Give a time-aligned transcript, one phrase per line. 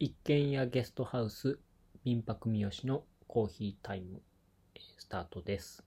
[0.00, 1.60] 一軒家ゲストハウス
[2.04, 4.20] 民泊三好のコーヒータイム
[4.98, 5.84] スタートです。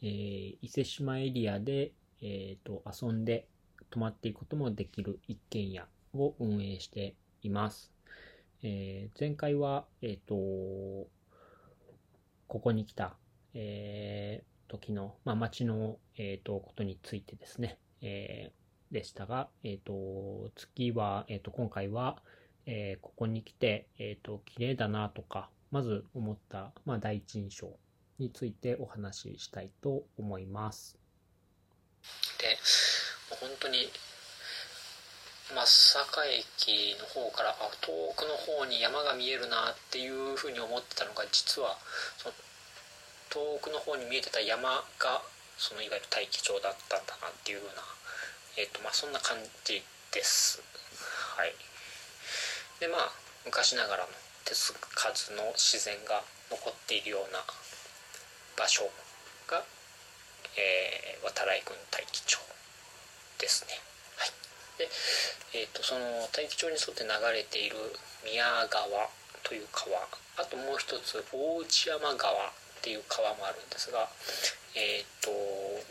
[0.00, 3.48] えー伊勢志摩エリアで、えーと遊んで
[3.90, 7.92] 泊まっていくこともできる一軒家を運営しています。
[8.62, 11.08] えー前回は、えっ、と、こ
[12.46, 13.16] こに来た、
[13.54, 22.22] えー時の、まあ、街の、えーとことについてですね、えーでしたが、えっ、と、次は、えっ、と、今回は、
[22.66, 27.68] えーここに来て、えっ、と、綺麗だなとか、まず思った、まあ、第一印象
[28.18, 30.98] についてお話ししたいと思います。
[32.38, 32.58] で
[33.40, 33.88] 本当に
[35.54, 41.76] 松阪駅の方からあ遠くの方に山が見えるなっていうふうに思ってたのが実は
[42.18, 42.34] その
[43.30, 45.22] 遠くの方に見えてた山が
[45.56, 47.82] そのいわゆる大気町だったんだなっていうような、
[48.58, 50.60] えーとまあ、そんな感じです
[51.36, 51.71] はい
[52.82, 53.14] でまあ
[53.46, 54.10] 昔ながらの
[54.42, 56.18] 手つかずの自然が
[56.50, 57.38] 残っているような
[58.58, 58.90] 場所
[59.46, 59.62] が
[60.58, 62.36] えー、渡来郡大樹町
[63.40, 63.72] ですね。
[64.18, 64.30] はい、
[64.76, 64.90] で、
[65.62, 67.76] えー、とその大樹町に沿って流れている
[68.26, 69.08] 宮川
[69.46, 69.96] という川
[70.36, 74.10] あともう一つ大内山川っていう川もあるんですが、
[74.76, 75.30] えーと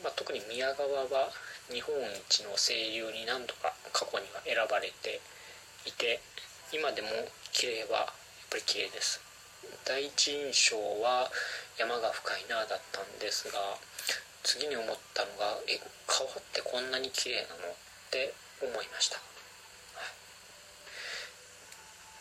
[0.03, 1.31] まあ、特に宮川は
[1.73, 1.95] 日本
[2.29, 5.21] 一の清流に何度か過去には選ばれて
[5.87, 6.19] いて
[6.73, 7.09] 今でも
[7.51, 8.07] 綺麗はやっ
[8.49, 9.19] ぱり綺麗です。
[9.85, 11.29] 第一印象は
[11.77, 13.59] 山が深いなだったんですが
[14.43, 17.75] 次に思ったのがえ川ってこんなに綺麗なのっ
[18.09, 19.21] て思いました、は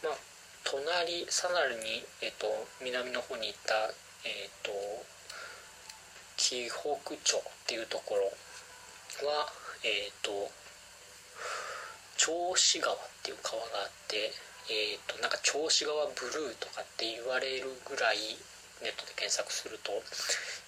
[0.04, 0.16] い、まあ
[0.64, 2.46] 隣さらに、えっと
[2.82, 3.74] 南の方に行った
[4.24, 4.70] えっと
[6.36, 8.24] 紀北町っていうところ
[9.28, 9.48] は
[9.84, 10.50] えっと
[12.20, 14.28] 銚子川っていう川があって
[14.68, 18.36] えっとなんか銚子川ブルーとかって言われるぐらい
[18.84, 19.92] ネットで検索すると,、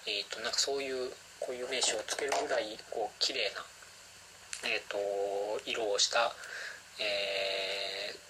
[0.09, 3.61] えー、となんかそういう固有名詞をつけるぐらいこう綺麗な、
[4.65, 4.97] えー、と
[5.69, 6.33] 色をした、
[6.97, 8.23] えー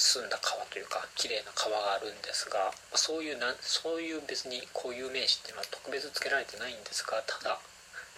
[0.00, 7.60] 澄んだ川というか綺麗な川があるんですがそういうなそういう別に固有名詞っていうのは特別つけられてないんですがただ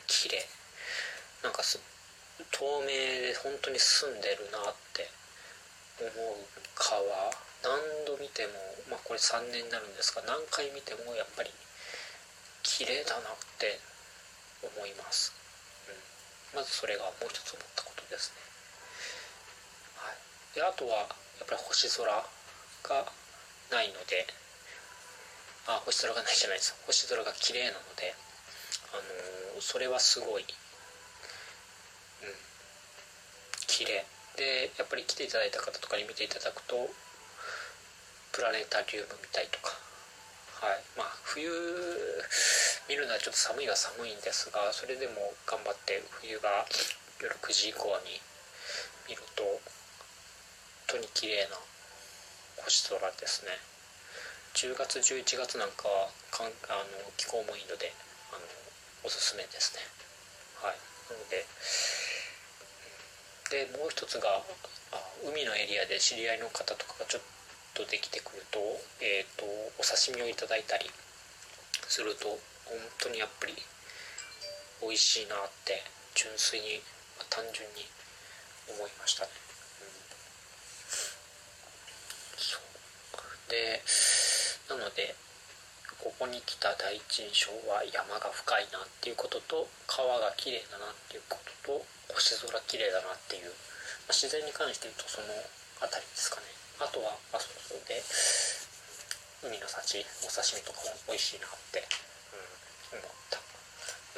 [0.06, 0.46] 綺麗。
[1.42, 1.80] なんかす
[2.50, 5.08] 透明で本当に澄んでるなって
[6.00, 6.36] 思う
[6.74, 7.02] 川。
[7.62, 8.52] 何度見ても、
[8.90, 11.50] まあ、これ3年になるんですが何回見てもやっぱり
[12.64, 13.78] 綺麗だなって
[14.66, 15.30] 思います、
[15.86, 18.42] うん、まずそれがもう一つ思ったことですね、
[19.94, 20.18] はい、
[20.58, 21.06] であとは
[21.38, 22.26] やっぱり星空が
[23.70, 24.26] ないので
[25.68, 26.74] あ星空がないじゃないです。
[26.86, 28.14] 星空が綺麗なので、
[28.90, 30.44] あのーそれはすごい、
[33.66, 34.04] 綺麗。
[34.36, 36.88] でやっぱり来ていただいた方とかに見ていただくと
[38.32, 39.76] プラネタリウム見たりとか。
[40.64, 40.80] はい。
[40.96, 41.50] まあ冬
[42.88, 46.64] 見るのはちょっと寒いは寒いんですがそれでも頑張って冬が
[47.20, 48.20] 夜9時以降に
[49.08, 49.60] 見ると本
[50.86, 51.56] 当に綺麗な
[52.64, 53.58] 星空ですね。
[54.54, 57.92] 10月11月なんかはかんあの気候もいいので
[58.30, 58.44] あの
[59.04, 59.80] おすすめですね。
[60.60, 60.91] はい。
[61.30, 61.46] で
[63.50, 64.42] でもう一つが
[65.24, 67.22] 海のエリアで知り合いの方とかがちょっ
[67.74, 68.58] とできてくると,、
[69.00, 69.44] えー、と
[69.78, 70.90] お刺身をいただいたり
[71.88, 72.28] すると
[72.64, 73.54] 本当にやっぱり
[74.80, 75.84] 美味しいなって
[76.14, 76.80] 純粋に、
[77.16, 77.86] まあ単純に
[78.68, 79.30] 思いましたね、
[79.80, 79.88] うん、
[82.36, 82.62] そう。
[83.50, 83.82] で
[84.68, 85.14] なので
[86.02, 93.54] ここに来た第一印象は山が深いなっていうことと川が綺麗だなっていうことと星空綺麗だなっていう、
[94.10, 95.30] まあ自然に関して言うとその
[95.78, 96.50] 辺りですかね。
[96.82, 98.02] あとはあそうそうで
[99.46, 101.86] 海の幸お刺身とかも美味しいなって、
[102.90, 103.38] うん、思った、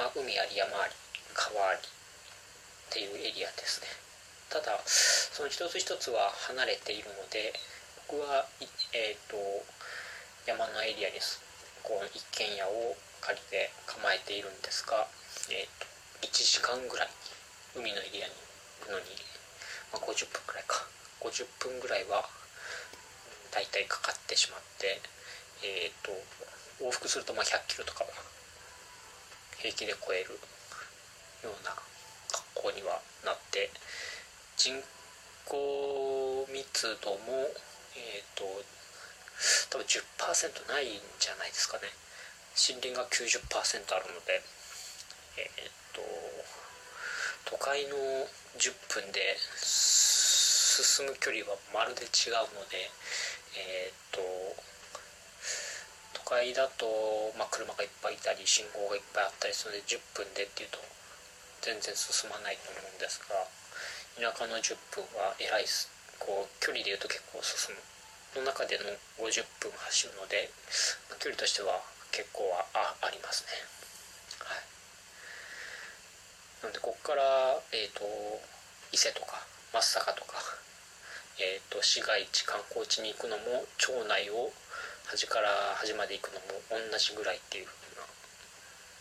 [0.00, 0.96] まあ、海あり山あり
[1.36, 1.84] 川ありっ
[2.88, 3.92] ていうエリアですね。
[4.48, 7.52] ただその一つ一つは離れているので
[8.08, 8.48] 僕は
[8.96, 9.36] えっ、と
[10.48, 11.44] 山のエリアにす
[11.84, 15.06] こう一軒家を借りて構えているんですが、
[15.52, 15.86] えー、と
[16.26, 17.08] 1時間ぐらい
[17.76, 18.32] 海のエリアに
[18.80, 19.04] 行くのに、
[19.92, 20.88] まあ、50分ぐらいか。
[21.24, 22.28] 50分ぐらいは
[23.50, 25.00] だいたいかかってしまって、
[25.64, 26.12] えー、と
[26.84, 28.10] 往復するとまあ100キロとかは
[29.56, 30.36] 平気で超える
[31.48, 31.72] ような
[32.28, 33.70] 格好にはなって
[34.56, 34.76] 人
[35.48, 37.48] 口密度も
[37.96, 38.44] えっ、と
[39.74, 41.90] 多分10%ないんじゃないですかね。
[42.54, 44.38] 森林が90%あるので。
[45.36, 45.98] えっ、と
[47.44, 47.98] 都会の
[48.54, 52.86] 10分で進む距離はまるで違うので
[53.58, 54.22] えっ、と
[56.14, 56.86] 都会だと、
[57.36, 60.78] まあ、車がいっぱいいたり信号がいっぱいあったりするので10分でっていうと
[61.62, 63.34] 全然進まないと思うんですが
[64.22, 65.66] 田舎の10分はえらい
[66.22, 67.93] こう距離でいうと結構進む。
[68.36, 68.84] の中での
[69.22, 70.50] 50分走るので
[71.20, 73.50] 距離としては結構はあありますね。
[74.44, 74.62] はい、
[76.62, 77.22] なのでここから、
[77.72, 78.04] えーと、
[78.92, 79.42] 伊勢とか
[79.72, 80.38] 松阪とか、
[81.40, 84.52] えーと、市街地観光地に行くのも町内を
[85.06, 88.06] 端から端まで行くのも同じぐらいっていう風な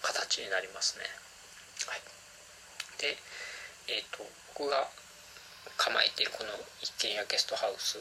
[0.02, 1.06] 形になりますね。
[1.86, 2.02] はい、
[3.02, 3.18] で、
[3.90, 4.26] えーと
[4.56, 4.88] 僕が
[5.78, 6.50] 構えているこの
[6.82, 7.98] 一軒家ゲストハウス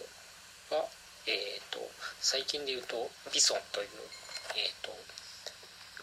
[0.70, 0.84] は
[1.26, 1.78] えーと、
[2.20, 3.88] 最近で言うとビソンという、
[4.58, 4.90] えーと、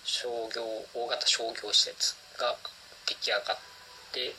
[0.04, 0.64] 商業
[0.94, 2.56] 大型商業施設が
[3.06, 3.58] 出来上がっ
[4.14, 4.32] て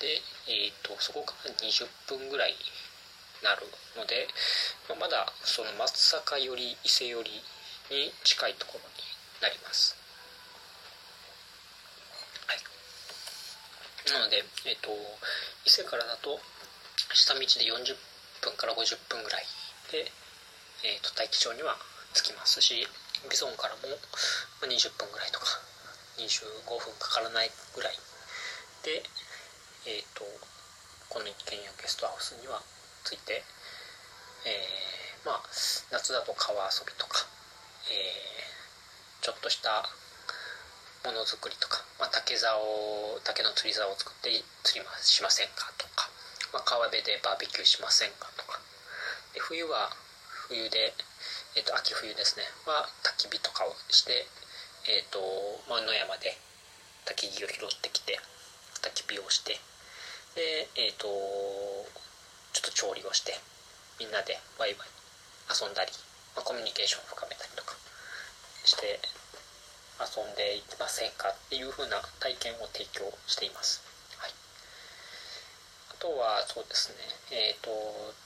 [0.00, 2.54] で、えーと、そこから20分ぐらい
[3.44, 4.28] なるので、
[4.88, 7.30] まあ、まだその松阪より伊勢より
[7.90, 9.04] に近いところに
[9.42, 9.96] なります。
[14.12, 14.90] なので、えー、と
[15.66, 16.38] 伊勢からだと
[17.12, 17.96] 下道で40
[18.40, 19.42] 分から50分ぐらい
[19.92, 20.10] で、
[20.84, 21.76] えーと、大気町には
[22.14, 22.86] 着きますし
[23.30, 23.82] ビゾンからも
[24.62, 25.46] 20分ぐらいとか
[26.18, 27.94] 25分かからないぐらい
[28.82, 29.02] で、
[29.86, 30.24] えーと、
[31.08, 32.62] この一軒家ゲストハウスには
[33.04, 33.42] 着いて、
[34.46, 35.42] えー、まあ
[35.92, 37.26] 夏だと川遊びとか、
[37.90, 39.84] えー、ちょっとした
[41.04, 42.54] ものづくりとか、まあ、竹竿
[43.22, 44.30] 竹の釣り竿を作って
[44.62, 46.10] 釣りしませんかとか、
[46.52, 48.45] まあ、川辺でバーベキューしませんかとか
[49.36, 49.92] で冬は
[50.48, 50.96] 冬で、
[51.56, 52.44] えーと、秋冬ですね。
[52.64, 54.24] は焚き火とかをして、
[54.88, 55.20] えーと
[55.68, 56.32] まあ、野山で
[57.04, 58.16] 焚き木を拾ってきて
[58.80, 59.60] 焚き火をして
[60.40, 61.04] でえっ、ー、と
[62.56, 63.36] ちょっと調理をして
[64.00, 64.88] みんなでワイワイ
[65.52, 65.92] 遊んだり、
[66.32, 67.76] まあ、コミュニケーションを深めたりとか
[68.64, 68.96] して
[70.00, 73.84] 遊んでいきませんかっていう風な体験を提供しています、
[74.16, 74.32] はい、
[75.92, 77.04] あとはそうですね。
[77.36, 78.16] えっ、ー、と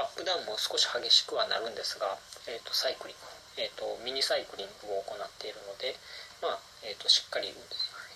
[0.00, 2.16] アップダウンも少し激しくはなるんですが、
[2.48, 3.20] えーと、サイクリング、
[3.60, 5.92] えーと、ミニサイクリングを行っているので、
[6.40, 7.52] まあえーと、しっかり、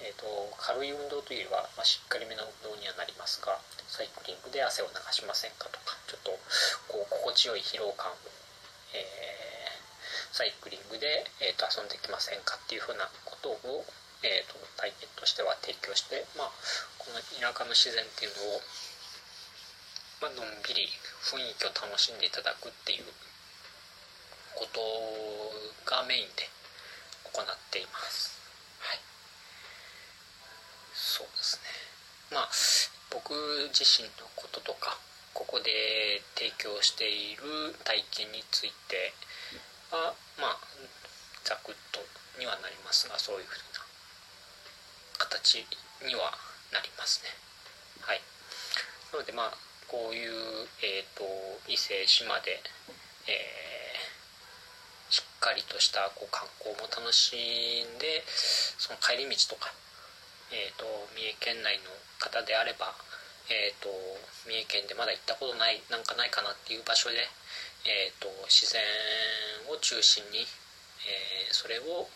[0.00, 0.24] えー、と
[0.56, 6.32] 軽い運動というよりは、まあ、しっかりめの運動にはなりますがサイクリングで汗を流しませんかとかちょっと
[6.88, 8.08] こう心地よい疲労感、
[8.96, 13.84] えー、サイクリングで、えー、と遊んできませんかっていうふうなことを、
[14.24, 16.52] えー、と体験としては提供して、まあ、
[16.96, 18.64] この田舎の自然っていうのを
[20.24, 20.88] まあのんびり
[21.20, 23.04] 雰囲気を楽しんでいただくっていう
[24.56, 24.80] こと
[25.84, 26.48] がメインで
[27.28, 28.40] 行っています。
[28.80, 29.04] はい。
[30.96, 31.68] そうですね。
[32.32, 32.50] まあ
[33.12, 33.36] 僕
[33.68, 34.96] 自身のこととか
[35.36, 39.12] ここで提供している体験について
[39.92, 40.58] はまあ
[41.44, 42.00] ざくっと
[42.40, 43.84] にはなりますがそういうふうな
[45.20, 45.68] 形
[46.00, 46.32] には
[46.72, 47.28] なりますね。
[48.00, 48.22] はい。
[49.12, 51.22] なのでまあこういう、えーと、
[51.70, 52.58] 伊勢志摩で、
[53.30, 59.70] えー、しっかりとしたこう観光も楽しんでその帰り道とか、
[60.50, 60.82] えーと、
[61.14, 62.90] 三重県内の方であれば、
[63.46, 63.86] えーと、
[64.50, 67.30] 三重県でまだ行ったことないなんかないかなっていう場所で、
[67.86, 68.82] えー、と自然
[69.70, 70.42] を中心に、
[71.06, 72.10] えー、それを、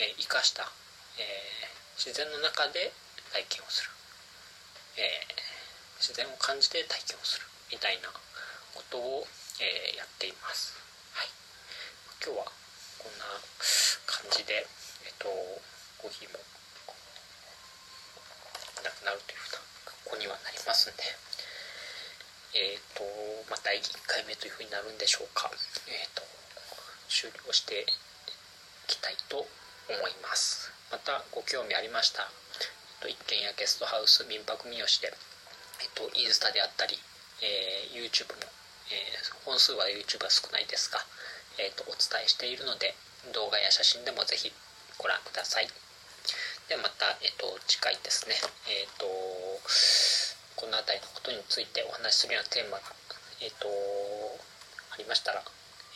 [0.00, 0.72] えー、生かした、
[1.20, 2.96] えー、自然の中で
[3.36, 3.92] 体験をする。
[4.96, 5.43] えー
[5.98, 8.08] 自然を感じて体験をするみたいな
[8.74, 9.26] ことを、
[9.60, 10.74] えー、やっています、
[11.14, 11.28] はい、
[12.22, 12.50] 今日は
[12.98, 13.24] こんな
[14.06, 14.66] 感じで、
[15.06, 15.28] えっと、
[15.98, 16.38] コーヒーも
[18.84, 21.02] なくなるというふうな格好にはなりますんで。
[22.54, 23.02] えっ、と
[23.50, 25.50] まあ第1回目というふうになるんでしょうか。
[25.90, 26.22] えっ、と
[27.10, 27.86] 終了してい
[28.86, 29.48] きたいと思
[30.08, 30.70] います。
[30.94, 32.30] またご興味ありました
[33.02, 35.12] 一軒家ゲストハウス民泊三好で
[35.80, 36.98] えっと、インスタであったり、
[37.42, 38.42] えー、YouTube も、
[38.90, 41.00] えー、本数は YouTube は少ないですが、
[41.58, 42.94] えーと、お伝えしているので
[43.32, 44.52] 動画や写真でもぜひ
[44.98, 45.68] ご覧ください。
[46.68, 48.34] ではまた、えーと、次回ですね、
[48.68, 49.04] えーと、
[50.56, 52.82] この辺りのことについてお話しするようなテーマが、
[53.42, 53.68] えー、と
[54.92, 55.42] ありましたら、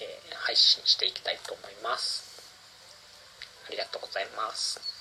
[0.00, 2.28] えー、配信していきたいと思います。
[3.66, 4.97] ありがとうございます。